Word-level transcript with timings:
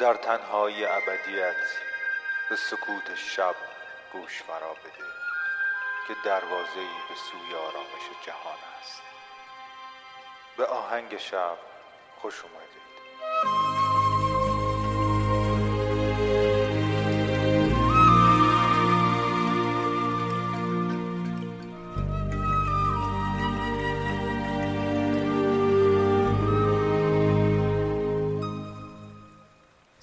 در 0.00 0.14
تنهای 0.14 0.84
ابدیت 0.84 1.56
به 2.50 2.56
سکوت 2.56 3.14
شب 3.14 3.54
گوش 4.12 4.42
فرا 4.42 4.74
بده 4.74 5.04
که 6.08 6.14
دروازه‌ای 6.24 6.94
به 7.08 7.14
سوی 7.14 7.54
آرامش 7.54 8.26
جهان 8.26 8.58
است. 8.80 9.02
به 10.56 10.66
آهنگ 10.66 11.18
شب 11.18 11.58
خوش 12.20 12.44
اومدید. 12.44 12.69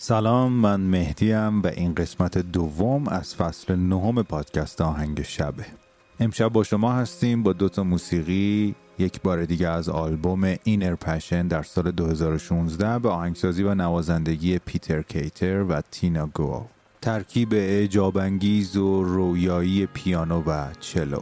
سلام 0.08 0.52
من 0.52 0.80
مهدیم 0.80 1.62
و 1.62 1.68
این 1.68 1.96
قسمت 1.96 2.38
دوم 2.38 3.08
از 3.08 3.36
فصل 3.36 3.76
نهم 3.76 4.24
پادکست 4.24 4.82
آهنگ 4.82 5.22
شبه. 5.22 5.66
امشب 6.20 6.50
با 6.50 6.64
شما 6.64 6.94
هستیم 6.94 7.44
با 7.44 7.54
دوتا 7.54 7.84
موسیقی 7.84 8.76
یک 9.00 9.22
بار 9.22 9.46
دیگه 9.46 9.68
از 9.68 9.90
آلبوم 9.90 10.56
اینر 10.64 10.96
پشن 10.96 11.48
در 11.48 11.64
سال 11.64 11.92
2016 11.92 13.00
به 13.00 13.10
آهنگسازی 13.10 13.64
و 13.64 13.76
نوازندگی 13.76 14.60
پیتر 14.60 15.02
کیتر 15.02 15.64
و 15.64 15.82
تینا 15.92 16.28
گو 16.28 16.66
ترکیب 17.02 17.54
اعجابانگیز 17.54 18.78
و 18.78 19.04
رویایی 19.04 19.86
پیانو 19.86 20.42
و 20.42 20.66
چلو. 20.80 21.22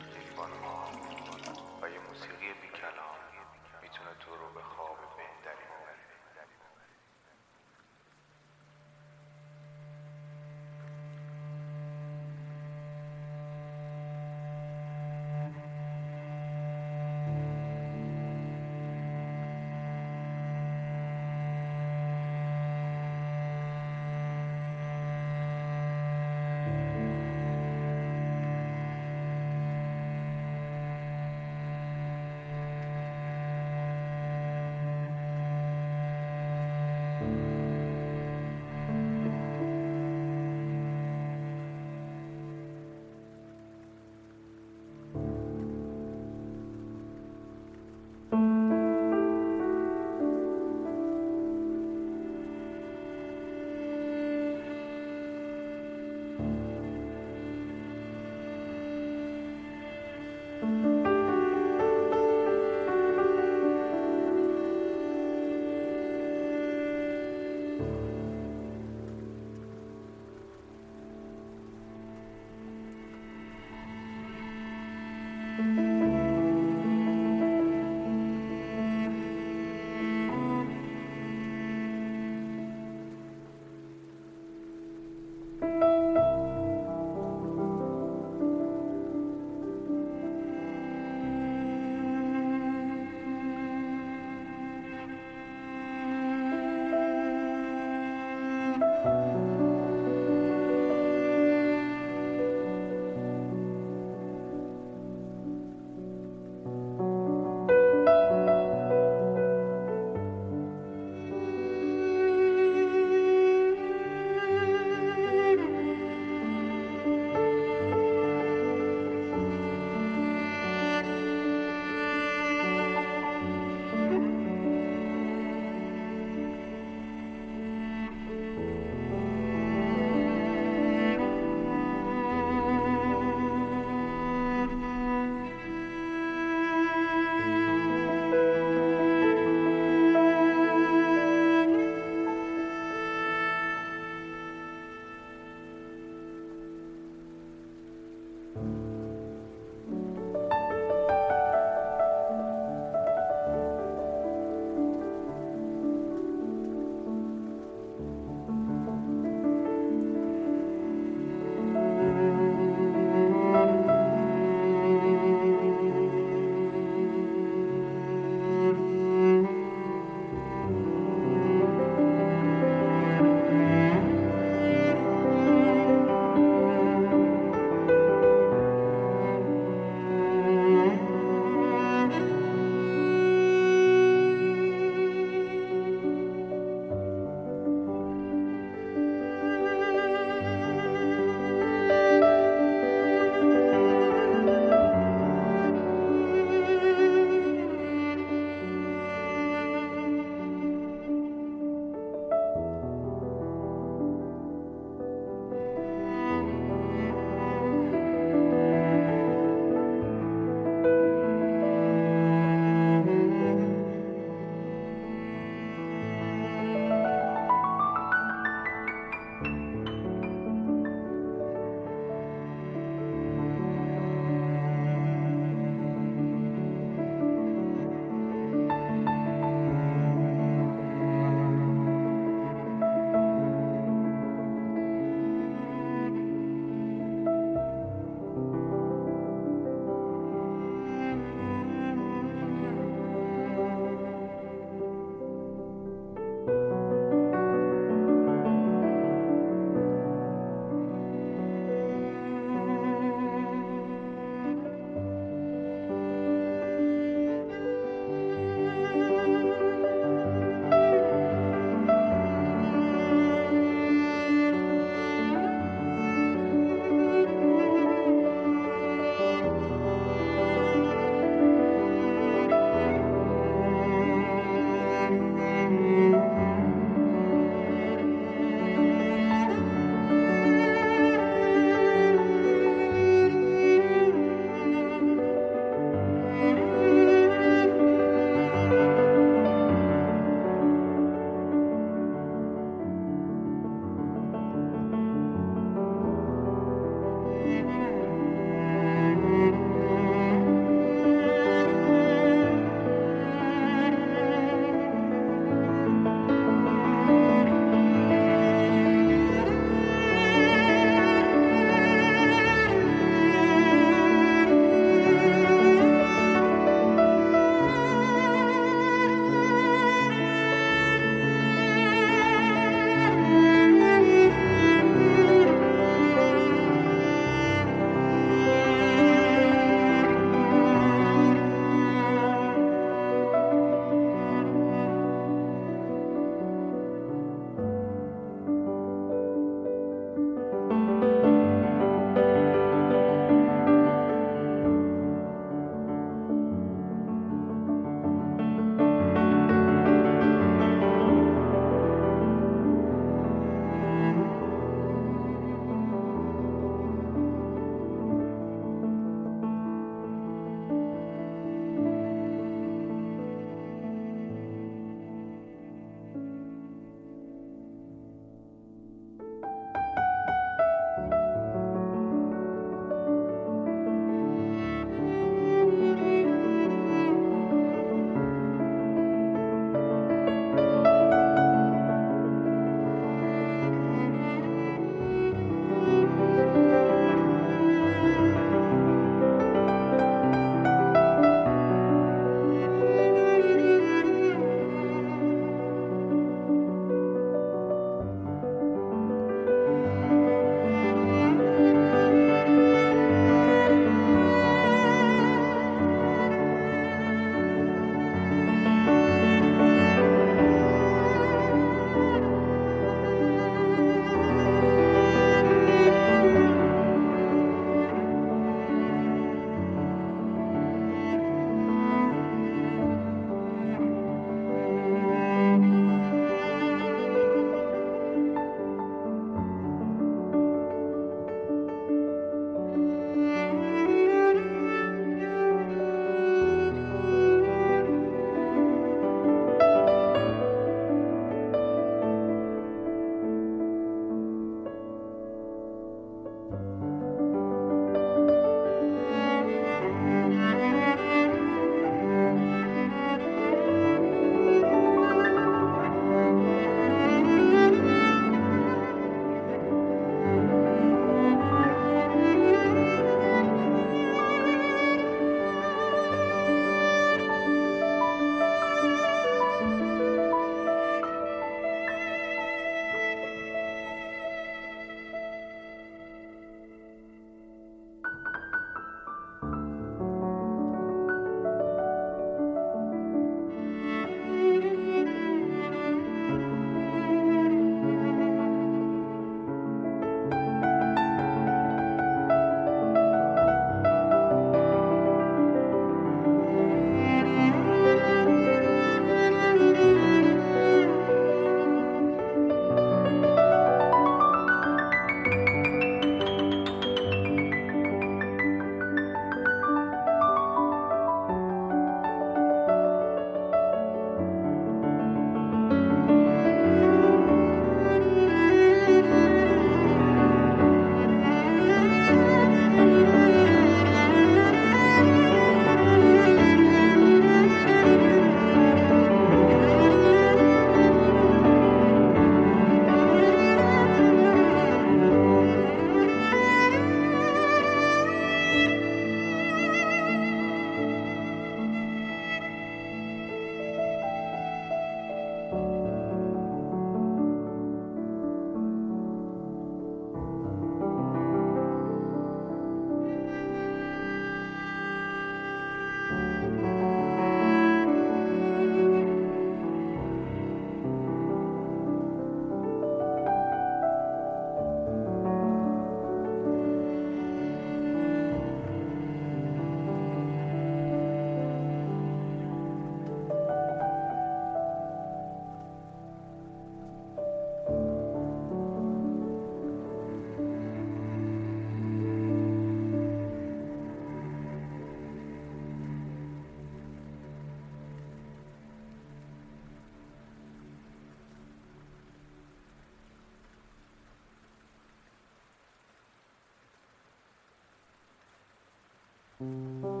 Música 599.41 600.00